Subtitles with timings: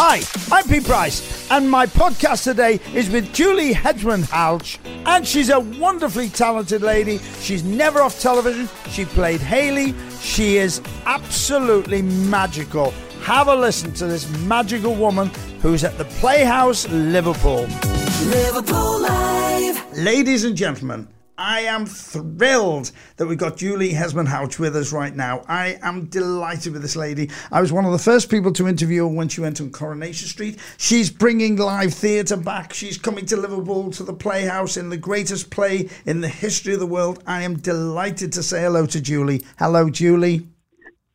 [0.00, 0.20] Hi,
[0.52, 6.28] I'm Pete Price, and my podcast today is with Julie Hesmondhalgh, and she's a wonderfully
[6.28, 7.18] talented lady.
[7.40, 8.68] She's never off television.
[8.90, 9.96] She played Hayley.
[10.20, 12.92] She is absolutely magical.
[13.22, 17.66] Have a listen to this magical woman who's at the Playhouse, Liverpool.
[18.26, 19.98] Liverpool Live.
[19.98, 21.08] Ladies and gentlemen,
[21.40, 25.44] I am thrilled that we've got Julie Hesmondhalgh with us right now.
[25.46, 27.30] I am delighted with this lady.
[27.52, 30.26] I was one of the first people to interview her when she went on Coronation
[30.26, 30.58] Street.
[30.78, 32.74] She's bringing live theatre back.
[32.74, 36.80] She's coming to Liverpool to the Playhouse in the greatest play in the history of
[36.80, 37.22] the world.
[37.24, 39.44] I am delighted to say hello to Julie.
[39.60, 40.48] Hello, Julie.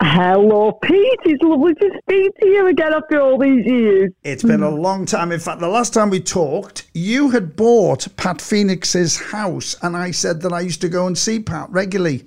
[0.05, 1.19] Hello, Pete.
[1.23, 4.11] It's lovely to speak to you again after all these years.
[4.25, 5.31] It's been a long time.
[5.31, 10.11] In fact, the last time we talked, you had bought Pat Phoenix's house, and I
[10.11, 12.25] said that I used to go and see Pat regularly.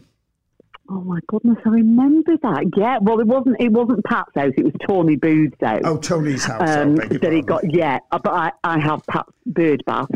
[0.88, 2.64] Oh my goodness, I remember that.
[2.76, 3.56] Yeah, well, it wasn't.
[3.58, 4.52] It wasn't Pat's house.
[4.56, 5.80] It was Tony Booth's house.
[5.84, 6.76] Oh, Tony's house.
[6.76, 7.68] Um, that he got.
[7.68, 10.10] Yeah, uh, but I, I have Pat's bird bath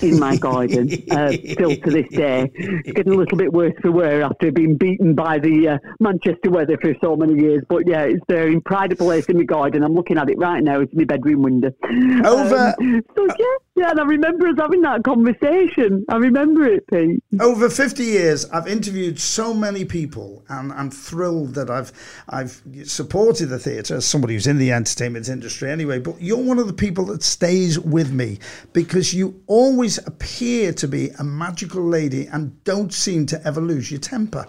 [0.00, 2.50] in my garden uh, still to this day.
[2.54, 6.50] It's getting a little bit worse for wear after being beaten by the uh, Manchester
[6.50, 7.62] weather for so many years.
[7.68, 9.82] But yeah, it's there in pride of place in my garden.
[9.82, 10.80] I'm looking at it right now.
[10.80, 11.72] It's my bedroom window.
[11.84, 12.74] Over.
[12.80, 16.06] Um, so yeah, yeah, and I remember us having that conversation.
[16.08, 17.22] I remember it, Pete.
[17.40, 21.92] Over 50 years, I've interviewed so many people, and I'm thrilled that I've
[22.26, 25.98] I've supported the theatre as somebody who's in the entertainment industry anyway.
[25.98, 28.38] But you're one of the people that stays with me
[28.72, 33.90] because you always appear to be a magical lady and don't seem to ever lose
[33.90, 34.46] your temper.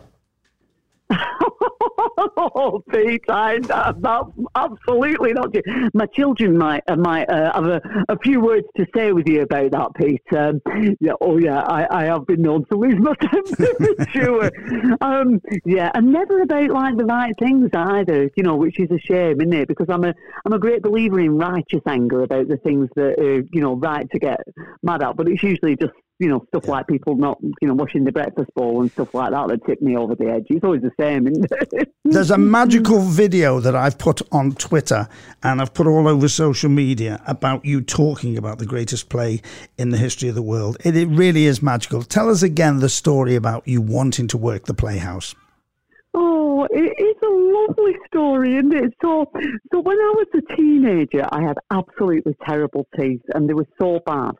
[2.37, 5.55] oh, Pete, I, that's absolutely not.
[5.93, 9.41] My children might uh, might uh, have a, a, few words to say with you
[9.43, 10.23] about that, Pete.
[10.35, 10.59] Um,
[10.99, 14.51] yeah, oh yeah, I, I have been known to lose my temper sure.
[15.01, 18.31] Um, yeah, and never about like the right things either.
[18.35, 19.67] You know, which is a shame, isn't it?
[19.67, 20.13] Because I'm a
[20.45, 24.09] I'm a great believer in righteous anger about the things that are you know right
[24.09, 24.41] to get
[24.81, 26.71] mad at, but it's usually just you know, stuff yeah.
[26.71, 29.81] like people not, you know, washing the breakfast bowl and stuff like that that tip
[29.81, 30.45] me over the edge.
[30.49, 31.27] It's always the same.
[32.09, 35.09] There's a magical video that I've put on Twitter
[35.43, 39.41] and I've put all over social media about you talking about the greatest play
[39.77, 40.77] in the history of the world.
[40.85, 42.03] It, it really is magical.
[42.03, 45.35] Tell us again the story about you wanting to work the Playhouse.
[46.13, 48.93] Oh, it is a lovely story, isn't it?
[49.03, 49.29] So,
[49.73, 53.99] so when I was a teenager, I had absolutely terrible teeth, and they were so
[54.05, 54.31] bad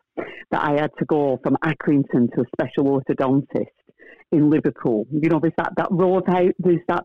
[0.50, 3.66] that I had to go from Accrington to a special orthodontist
[4.32, 5.06] in Liverpool.
[5.12, 7.04] You know, there's that that road out, there's that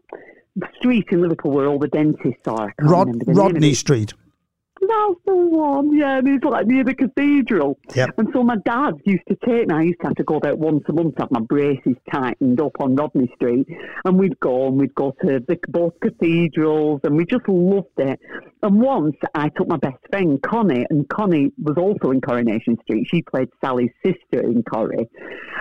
[0.77, 2.73] street in Liverpool where all the dentists are.
[2.81, 4.13] Rod, Rodney Street.
[4.87, 7.77] That's the one, yeah, and it's like near the cathedral.
[7.95, 8.09] Yep.
[8.17, 10.59] And so my dad used to take me, I used to have to go about
[10.59, 13.67] once a month to have my braces tightened up on Rodney Street.
[14.05, 18.19] And we'd go and we'd go to the, both cathedrals and we just loved it.
[18.61, 23.07] And once I took my best friend, Connie, and Connie was also in Coronation Street.
[23.09, 25.09] She played Sally's sister in Corrie,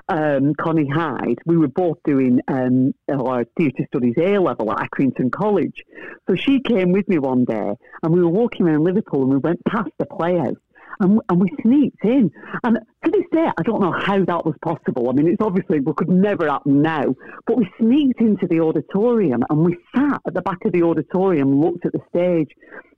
[0.09, 1.39] um, Connie Hyde.
[1.47, 5.83] We were both doing um, our theatre studies A level at Accrington College.
[6.29, 7.73] So she came with me one day
[8.03, 10.57] and we were walking around Liverpool and we went past the playhouse
[11.01, 12.31] and, and we sneaked in.
[12.65, 15.11] And to this day, I don't know how that was possible.
[15.11, 17.15] I mean, it's obviously we could never happen now,
[17.47, 21.53] but we sneaked into the auditorium and we sat at the back of the auditorium,
[21.53, 22.51] and looked at the stage,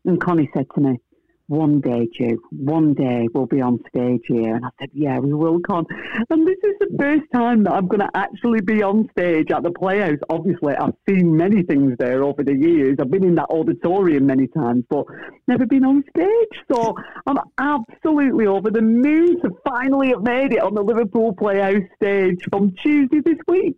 [0.05, 1.01] and Connie said to me,
[1.47, 4.56] one day, Joe, one day we'll be on stage here.
[4.56, 5.87] And I said, yeah, we will, Con.
[6.31, 9.62] And this is the first time that I'm going to actually be on stage at
[9.62, 10.19] the Playhouse.
[10.31, 12.97] Obviously, I've seen many things there over the years.
[13.00, 15.06] I've been in that auditorium many times, but
[15.47, 16.65] never been on stage.
[16.72, 16.97] So
[17.27, 22.43] I'm absolutely over the moon to finally have made it on the Liverpool Playhouse stage
[22.50, 23.77] from Tuesday this week.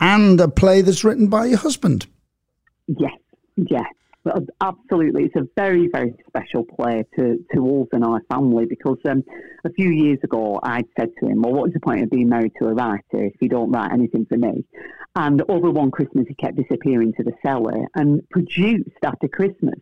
[0.00, 2.06] And a play that's written by your husband.
[2.86, 3.18] Yes,
[3.56, 3.86] yes
[4.60, 9.24] absolutely, it's a very, very special play to, to us and our family because um,
[9.64, 12.52] a few years ago I'd said to him, Well, what's the point of being married
[12.60, 14.64] to a writer if you don't write anything for me?
[15.16, 19.78] And over one Christmas, he kept disappearing to the cellar and produced after Christmas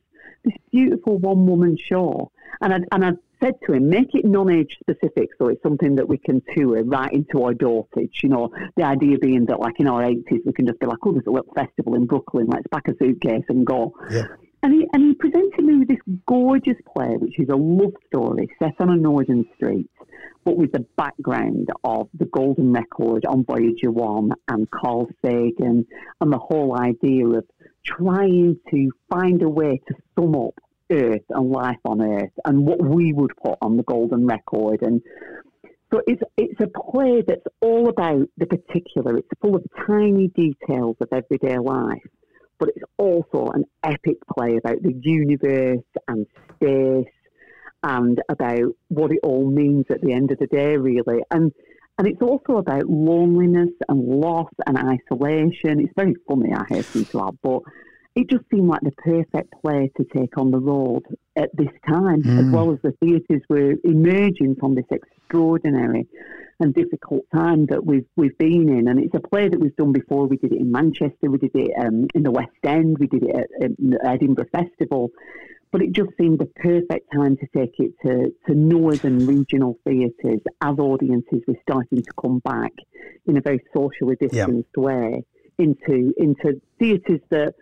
[0.46, 2.30] this beautiful one woman show.
[2.60, 3.10] And I, and I
[3.42, 7.12] said to him, make it non-age specific, so it's something that we can tour right
[7.12, 8.22] into our dotage.
[8.22, 10.98] You know, the idea being that, like in our eighties, we can just be like,
[11.04, 12.46] "Oh, there's a little festival in Brooklyn.
[12.46, 14.26] Let's pack a suitcase and go." Yeah.
[14.62, 18.48] And he and he presented me with this gorgeous play, which is a love story
[18.58, 19.90] set on a northern street,
[20.44, 25.86] but with the background of the Golden Record on Voyager One and Carl Sagan,
[26.20, 27.44] and the whole idea of
[27.84, 30.54] trying to find a way to sum up
[30.90, 34.82] Earth and life on Earth and what we would put on the golden record.
[34.82, 35.02] And
[35.92, 39.18] so it's it's a play that's all about the particular.
[39.18, 42.02] It's full of tiny details of everyday life,
[42.58, 47.12] but it's also an epic play about the universe and space
[47.82, 51.20] and about what it all means at the end of the day, really.
[51.30, 51.52] And
[51.98, 55.80] and it's also about loneliness and loss and isolation.
[55.80, 57.60] It's very funny, I hasten to add, but
[58.16, 61.02] it just seemed like the perfect play to take on the road
[61.36, 62.38] at this time, mm.
[62.38, 66.08] as well as the theatres were emerging from this extraordinary
[66.58, 68.88] and difficult time that we've we've been in.
[68.88, 70.26] And it's a play that we've done before.
[70.26, 73.22] We did it in Manchester, we did it um, in the West End, we did
[73.22, 75.10] it at, at the Edinburgh Festival.
[75.70, 80.40] But it just seemed the perfect time to take it to, to northern regional theatres
[80.62, 82.72] as audiences were starting to come back
[83.26, 84.82] in a very socially distanced yeah.
[84.82, 85.24] way
[85.58, 87.54] into into theatres that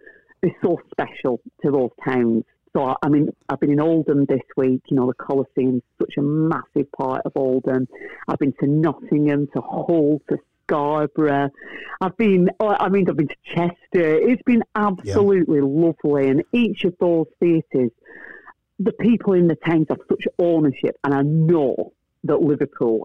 [0.45, 2.45] are so special to those towns.
[2.75, 4.83] So I mean, I've been in Oldham this week.
[4.89, 7.87] You know, the Coliseum's such a massive part of Oldham.
[8.27, 11.51] I've been to Nottingham, to Hull, to Scarborough.
[12.01, 14.17] I've been, oh, I mean, I've been to Chester.
[14.19, 15.65] It's been absolutely yeah.
[15.65, 16.29] lovely.
[16.29, 17.91] And each of those theatres,
[18.81, 20.97] the people in the towns have such ownership.
[21.05, 21.93] And I know
[22.25, 23.05] that Liverpool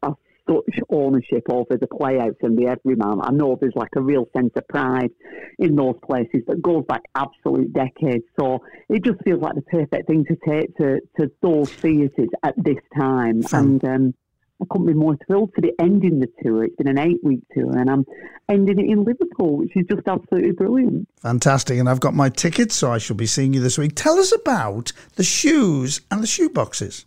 [0.49, 3.19] such ownership over the Playhouse and the everyman.
[3.21, 5.11] I know there's like a real sense of pride
[5.59, 8.23] in those places that goes back absolute decades.
[8.39, 8.59] So
[8.89, 12.79] it just feels like the perfect thing to take to, to those theatres at this
[12.97, 13.41] time.
[13.51, 14.13] And um,
[14.61, 16.63] I couldn't be more thrilled to be ending the tour.
[16.65, 18.05] It's been an eight week tour and I'm
[18.49, 21.07] ending it in Liverpool, which is just absolutely brilliant.
[21.21, 21.77] Fantastic.
[21.79, 23.93] And I've got my tickets, so I shall be seeing you this week.
[23.95, 27.05] Tell us about the shoes and the shoe boxes.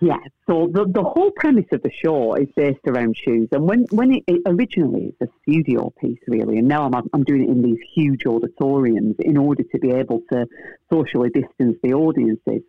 [0.00, 3.48] Yeah, so the, the whole premise of the show is based around shoes.
[3.52, 7.24] And when, when it, it originally it's a studio piece, really, and now I'm, I'm
[7.24, 10.46] doing it in these huge auditoriums in order to be able to
[10.92, 12.62] socially distance the audiences.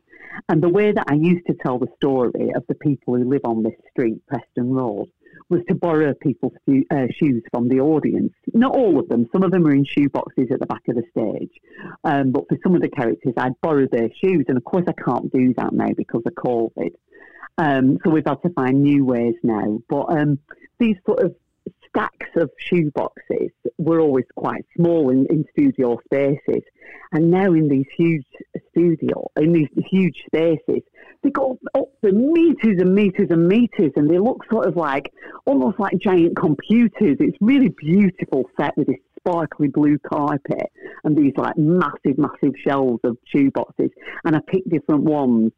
[0.47, 3.41] And the way that I used to tell the story of the people who live
[3.43, 5.09] on this street, Preston Road,
[5.51, 6.53] was to borrow people's
[6.89, 8.33] uh, shoes from the audience.
[8.53, 9.27] Not all of them.
[9.31, 11.51] Some of them are in shoe boxes at the back of the stage.
[12.03, 14.45] Um, but for some of the characters, I'd borrow their shoes.
[14.47, 16.93] And of course, I can't do that now because of COVID.
[17.57, 19.79] Um, so we've had to find new ways now.
[19.89, 20.39] But um,
[20.79, 21.35] these sort of
[21.89, 26.63] stacks of shoe boxes were always quite small in, in studio spaces.
[27.11, 28.25] And now in these huge
[28.71, 30.81] studio, in these huge spaces,
[31.23, 35.11] they go up for meters and meters and meters, and they look sort of like
[35.45, 37.17] almost like giant computers.
[37.19, 40.71] It's really beautiful set with this sparkly blue carpet
[41.03, 43.91] and these like massive, massive shelves of shoe boxes.
[44.25, 45.51] And I picked different ones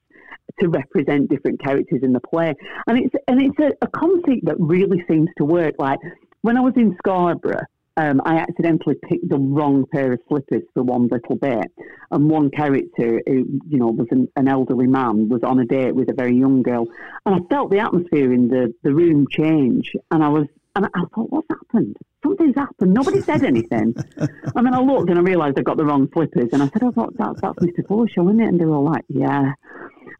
[0.59, 2.53] to represent different characters in the play.
[2.87, 5.75] And it's and it's a, a concept that really seems to work.
[5.79, 5.99] Like
[6.41, 7.65] when I was in Scarborough,
[7.97, 11.71] um, I accidentally picked the wrong pair of slippers for one little bit,
[12.11, 15.93] and one character, who, you know, was an, an, elderly man, was on a date
[15.93, 16.87] with a very young girl,
[17.25, 21.01] and I felt the atmosphere in the, the room change, and I was, and I
[21.13, 21.97] thought, what's happened?
[22.23, 22.93] Something's happened.
[22.93, 26.49] Nobody said anything, and then I looked and I realised I got the wrong slippers,
[26.51, 27.85] and I said, oh, that's that's, that's Mr.
[27.85, 28.47] Forshaw, isn't it?
[28.47, 29.53] And they were all like, yeah,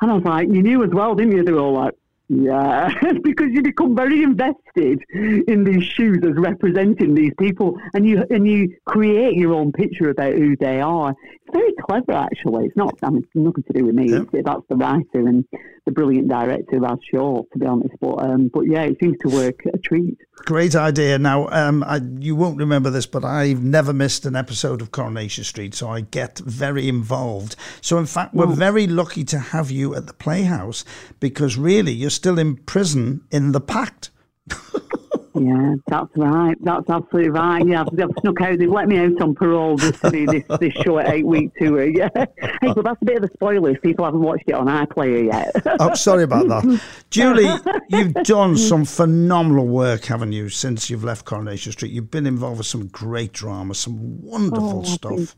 [0.02, 1.44] and I was like, you knew as well, didn't you?
[1.44, 1.94] They were all like,
[2.30, 2.90] yeah,
[3.24, 8.48] because you become very invested in these shoes as representing these people, and you and
[8.48, 11.12] you create your own picture about who they are.
[11.12, 12.68] It's very clever, actually.
[12.68, 14.12] It's not I mean, nothing to do with me.
[14.12, 14.42] Yeah.
[14.44, 15.46] That's the writer and
[15.86, 17.96] the brilliant director, Raz Shaw, to be honest.
[18.00, 20.18] But um, but yeah, it seems to work a treat.
[20.36, 21.20] Great idea.
[21.20, 25.44] Now, um, I, you won't remember this, but I've never missed an episode of Coronation
[25.44, 27.56] Street, so I get very involved.
[27.82, 30.84] So, in fact, we're very lucky to have you at the Playhouse
[31.20, 34.10] because really you're still in prison in the Pact.
[35.36, 36.56] Yeah, that's right.
[36.62, 37.66] That's absolutely right.
[37.66, 38.60] Yeah, I've, I've snuck out.
[38.60, 41.82] They've let me out on parole just to this this, this short eight week tour.
[41.82, 42.10] Uh, yeah.
[42.16, 45.26] Hey, but that's a bit of a spoiler if people haven't watched it on iPlayer
[45.26, 45.78] yet.
[45.80, 46.82] oh, sorry about that.
[47.10, 47.50] Julie,
[47.90, 51.92] you've done some phenomenal work, haven't you, since you've left Coronation Street?
[51.92, 55.36] You've been involved with some great drama, some wonderful oh, stuff.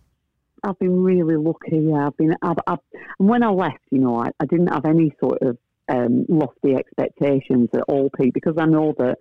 [0.64, 1.78] I've been really lucky.
[1.78, 2.36] Yeah, I've been.
[2.42, 2.80] I've, I've,
[3.20, 5.58] and when I left, you know, I, I didn't have any sort of
[5.90, 9.18] um, lofty expectations at all, Pete, because I know that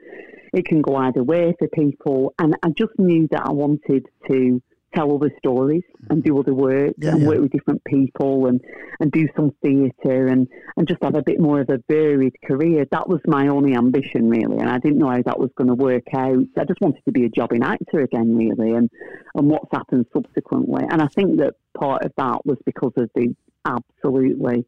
[0.52, 2.35] it can go either way for people.
[2.38, 4.62] And I just knew that I wanted to
[4.94, 7.28] tell other stories and do other work yeah, and yeah.
[7.28, 8.61] work with different people and,
[9.00, 12.87] and do some theatre and, and just have a bit more of a varied career.
[12.92, 14.59] That was my only ambition, really.
[14.59, 16.44] And I didn't know how that was going to work out.
[16.56, 18.88] I just wanted to be a jobbing actor again, really, and,
[19.35, 20.85] and what's happened subsequently.
[20.88, 24.64] And I think that part of that was because of the absolutely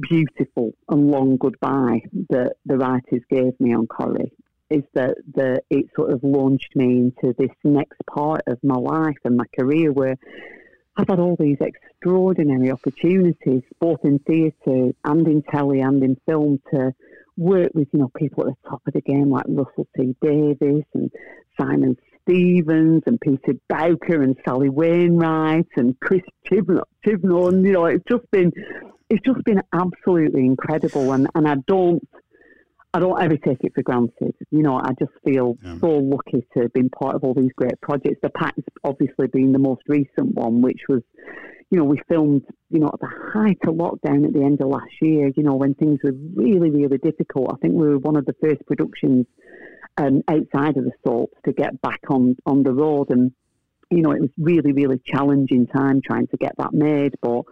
[0.00, 4.32] beautiful and long goodbye that the writers gave me on Corrie
[4.70, 9.16] is that the it sort of launched me into this next part of my life
[9.24, 10.16] and my career where
[10.96, 16.60] I've had all these extraordinary opportunities, both in theatre and in telly and in film,
[16.72, 16.92] to
[17.36, 20.84] work with you know people at the top of the game like Russell T Davies
[20.94, 21.10] and
[21.58, 21.96] Simon
[22.30, 26.84] Stephens and Peter Bowker and Sally Wainwright and Chris Chibnall.
[27.04, 27.64] Chibnall.
[27.66, 28.52] You know, it's just been
[29.08, 32.06] it's just been absolutely incredible, and, and I don't
[32.94, 34.34] I don't ever take it for granted.
[34.50, 35.78] You know, I just feel yeah.
[35.80, 38.20] so lucky to have been part of all these great projects.
[38.22, 41.02] The Pact obviously being the most recent one, which was,
[41.70, 44.68] you know, we filmed, you know, at the height of lockdown at the end of
[44.68, 47.52] last year, you know, when things were really, really difficult.
[47.52, 49.26] I think we were one of the first productions
[50.00, 53.10] um, outside of the Salts to get back on, on the road.
[53.10, 53.32] And,
[53.90, 57.14] you know, it was really, really challenging time trying to get that made.
[57.20, 57.42] But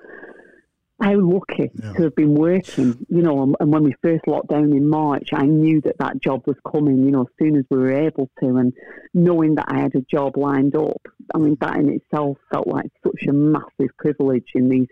[1.00, 1.92] how lucky yeah.
[1.92, 5.28] to have been working, you know, and, and, when we first locked down in March,
[5.32, 8.30] I knew that that job was coming, you know, as soon as we were able
[8.40, 8.72] to, and
[9.14, 11.00] knowing that I had a job lined up,
[11.34, 14.88] I mean, that in itself felt like such a massive privilege in these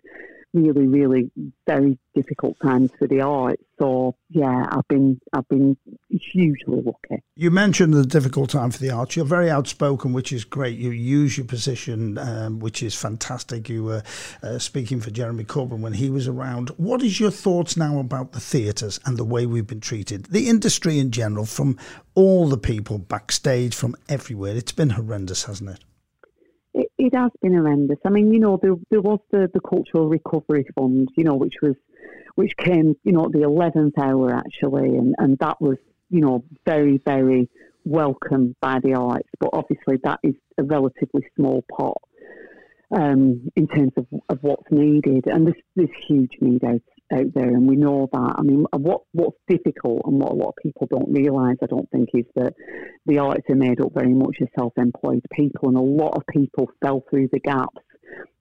[0.56, 1.30] really, really
[1.66, 3.62] very difficult times for the arts.
[3.78, 5.76] So yeah, I've been I've been
[6.08, 7.22] hugely lucky.
[7.36, 9.16] You mentioned the difficult time for the arts.
[9.16, 10.78] You're very outspoken, which is great.
[10.78, 13.68] You use your position, um, which is fantastic.
[13.68, 14.02] You were
[14.42, 16.70] uh, speaking for Jeremy Corbyn when he was around.
[16.78, 20.48] What is your thoughts now about the theatres and the way we've been treated, the
[20.48, 21.78] industry in general, from
[22.14, 24.56] all the people backstage, from everywhere?
[24.56, 25.85] It's been horrendous, hasn't it?
[27.06, 27.98] It, has been horrendous.
[28.04, 31.54] I mean, you know, there, there was the, the Cultural Recovery Fund, you know, which
[31.62, 31.74] was
[32.34, 35.78] which came, you know, at the eleventh hour actually, and, and that was,
[36.10, 37.48] you know, very very
[37.84, 39.28] welcome by the arts.
[39.38, 42.02] But obviously, that is a relatively small pot
[42.90, 46.82] um, in terms of, of what's needed, and there's there's huge need out
[47.12, 48.34] out there, and we know that.
[48.38, 51.90] I mean, what what's difficult and what a lot of people don't realise, I don't
[51.90, 52.54] think, is that
[53.06, 56.70] the arts are made up very much of self-employed people, and a lot of people
[56.82, 57.82] fell through the gaps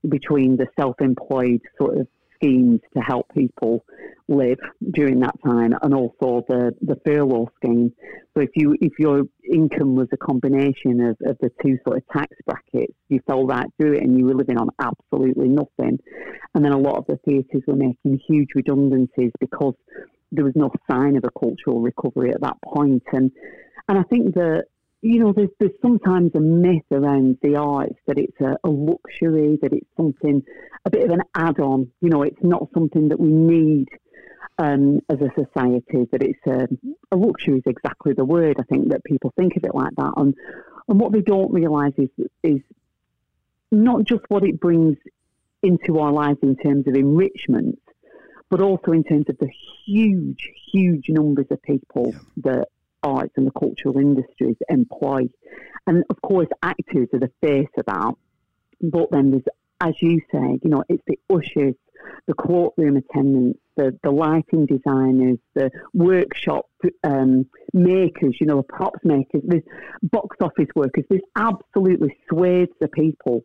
[0.07, 2.07] between the self-employed sort of
[2.45, 3.83] schemes to help people
[4.27, 4.57] live
[4.91, 7.91] during that time, and also the, the furlough scheme.
[8.35, 12.03] So if you if your income was a combination of, of the two sort of
[12.09, 15.99] tax brackets, you fell right through it, and you were living on absolutely nothing.
[16.53, 19.75] And then a lot of the theatres were making huge redundancies because
[20.31, 23.03] there was no sign of a cultural recovery at that point.
[23.13, 23.31] And
[23.87, 24.65] and I think that
[25.05, 29.59] you know, there's, there's sometimes a myth around the arts that it's a, a, luxury,
[29.61, 30.41] that it's something,
[30.83, 31.91] a bit of an add on.
[32.01, 33.87] You know, it's not something that we need
[34.57, 36.67] um, as a society, that it's a,
[37.11, 38.55] a, luxury is exactly the word.
[38.59, 40.13] I think that people think of it like that.
[40.17, 40.33] And,
[40.87, 42.09] and what they don't realise is,
[42.41, 42.61] is
[43.71, 44.97] not just what it brings
[45.61, 47.79] into our lives in terms of enrichment,
[48.49, 49.51] but also in terms of the
[49.85, 52.19] huge, huge numbers of people yeah.
[52.51, 52.67] that
[53.05, 55.29] arts and the cultural industries employ.
[55.87, 58.13] And of course, actors are the face of that.
[58.81, 59.43] But then there's,
[59.79, 61.75] as you say, you know, it's the ushers,
[62.27, 66.65] the courtroom attendants, the, the lighting designers, the workshop
[67.03, 69.63] um, makers, you know, the props makers, there's
[70.03, 71.05] box office workers.
[71.09, 73.43] There's absolutely swathes of people.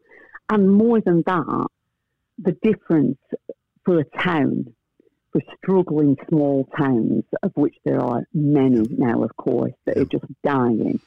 [0.49, 1.67] And more than that,
[2.39, 3.19] the difference
[3.85, 4.75] for a town
[5.33, 10.25] for struggling small towns, of which there are many now, of course, that are just
[10.43, 11.01] dying,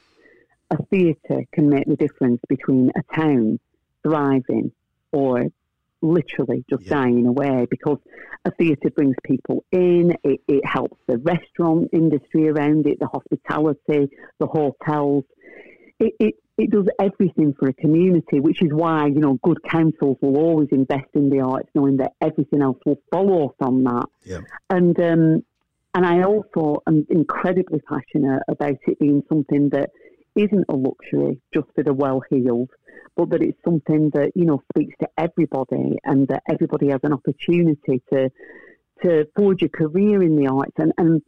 [0.70, 3.58] a theatre can make the difference between a town
[4.02, 4.72] thriving
[5.12, 5.46] or
[6.02, 6.90] literally just yeah.
[6.90, 7.98] dying away because
[8.44, 14.10] a theatre brings people in, it, it helps the restaurant industry around it, the hospitality,
[14.38, 15.24] the hotels.
[16.00, 20.18] It, it, it does everything for a community, which is why, you know, good councils
[20.20, 24.06] will always invest in the arts, knowing that everything else will follow from that.
[24.24, 24.40] Yeah.
[24.70, 25.44] And um,
[25.94, 29.90] and I also am incredibly passionate about it being something that
[30.34, 32.70] isn't a luxury just for the well-heeled,
[33.16, 37.12] but that it's something that you know speaks to everybody, and that everybody has an
[37.12, 38.30] opportunity to
[39.02, 40.74] to forge a career in the arts.
[40.78, 41.22] And and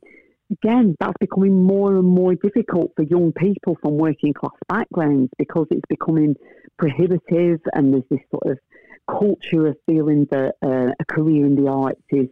[0.50, 5.67] again, that's becoming more and more difficult for young people from working class backgrounds because
[5.71, 6.37] it's becoming
[6.79, 8.59] prohibitive and there's this sort of
[9.09, 12.29] culture of feeling that uh, a career in the arts is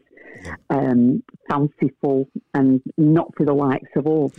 [0.70, 4.32] um, fanciful and not for the likes of us,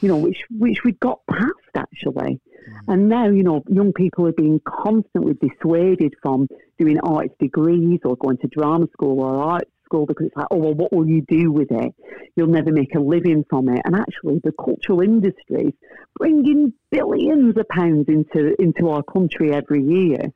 [0.00, 2.40] you know, which, which we got past actually.
[2.68, 2.92] Mm.
[2.92, 8.16] And now, you know, young people are being constantly dissuaded from doing arts degrees or
[8.16, 11.22] going to drama school or art school because it's like, oh, well, what will you
[11.28, 11.94] do with it?
[12.36, 13.80] You'll never make a living from it.
[13.84, 15.72] And actually, the cultural industries
[16.18, 20.32] bring in billions of pounds into, into our country every year.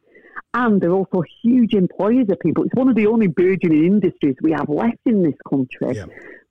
[0.55, 2.65] And they're also huge employers of people.
[2.65, 5.97] It's one of the only burgeoning industries we have left in this country.
[5.97, 6.07] Yeah.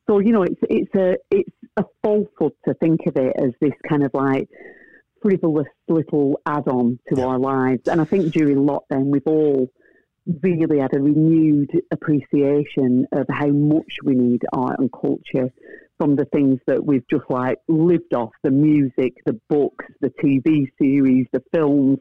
[0.07, 3.73] So you know, it's it's a it's a falsehood to think of it as this
[3.89, 4.47] kind of like
[5.21, 7.25] frivolous little add-on to yeah.
[7.25, 7.87] our lives.
[7.87, 9.67] And I think during lockdown, we've all
[10.43, 15.51] really had a renewed appreciation of how much we need art and culture
[15.97, 20.67] from the things that we've just like lived off the music, the books, the TV
[20.77, 21.97] series, the films.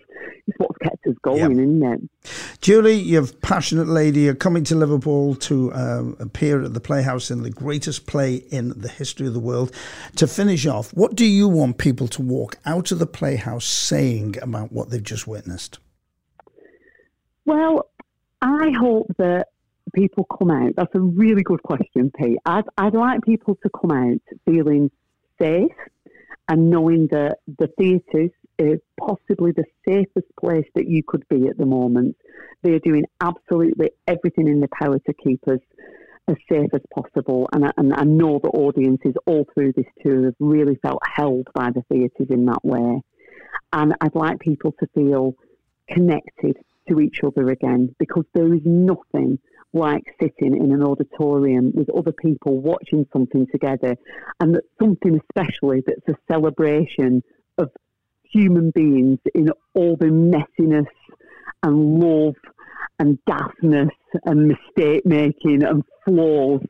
[0.47, 1.51] It's what's kept us going, yep.
[1.53, 2.61] isn't it?
[2.61, 4.21] Julie, you're a passionate lady.
[4.21, 8.79] You're coming to Liverpool to um, appear at the Playhouse in the greatest play in
[8.79, 9.73] the history of the world.
[10.17, 14.37] To finish off, what do you want people to walk out of the Playhouse saying
[14.43, 15.79] about what they've just witnessed?
[17.47, 17.89] Well,
[18.41, 19.49] I hope that
[19.95, 20.75] people come out?
[20.77, 22.39] That's a really good question, Pete.
[22.45, 24.91] I'd, I'd like people to come out feeling
[25.41, 25.73] safe
[26.49, 31.59] and knowing that the theatres is possibly the safest place that you could be at
[31.59, 32.17] the moment.
[32.63, 35.59] They're doing absolutely everything in their power to keep us
[36.29, 37.49] as safe as possible.
[37.53, 41.49] And I, and I know the audiences all through this tour have really felt held
[41.55, 43.03] by the theatres in that way.
[43.73, 45.35] And I'd like people to feel
[45.89, 46.57] connected
[46.89, 49.39] to each other again because there is nothing
[49.73, 53.97] like sitting in an auditorium with other people watching something together.
[54.41, 57.23] And that something especially that's a celebration
[57.59, 57.71] of
[58.23, 60.87] human beings in all the messiness
[61.63, 62.35] and love
[62.99, 63.91] and daftness
[64.25, 66.63] and mistake making and flaws,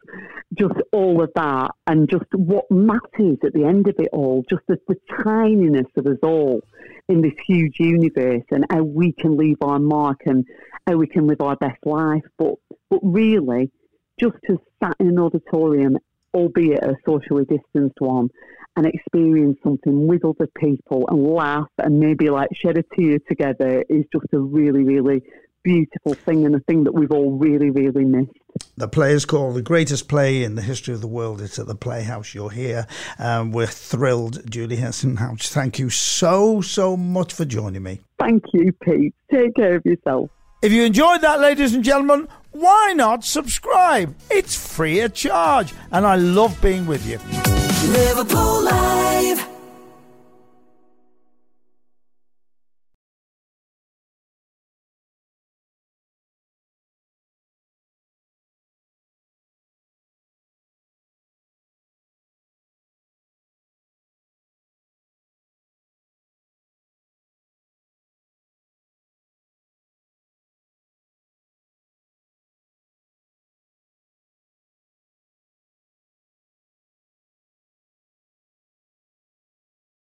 [0.59, 4.63] just all of that, and just what matters at the end of it all, just
[4.69, 6.61] the, the tininess of us all
[7.09, 10.45] in this huge universe and how we can leave our mark and
[10.87, 12.25] how we can live our best life.
[12.39, 12.55] But
[12.91, 13.71] but really,
[14.19, 15.99] just to sat in an auditorium,
[16.35, 18.29] albeit a socially distanced one,
[18.77, 23.83] and experience something with other people and laugh and maybe like shed a tear together
[23.89, 25.23] is just a really, really
[25.67, 28.31] beautiful thing and a thing that we've all really, really missed.
[28.77, 31.41] The play is called The Greatest Play in the History of the World.
[31.41, 32.35] It's at the Playhouse.
[32.35, 32.87] You're here.
[33.19, 34.49] Um, we're thrilled.
[34.49, 38.01] Julie Hesmondhalgh, thank you so, so much for joining me.
[38.21, 39.13] Thank you, Pete.
[39.33, 40.31] Take care of yourself.
[40.63, 44.15] If you enjoyed that, ladies and gentlemen, why not subscribe?
[44.31, 47.19] It's free of charge, and I love being with you.
[47.93, 48.66] Liverpool Live.